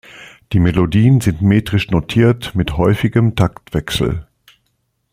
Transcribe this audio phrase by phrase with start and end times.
[0.51, 4.25] Die Melodien sind metrisch notiert mit häufigem Taktwechsel.